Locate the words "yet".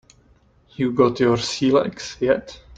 2.19-2.59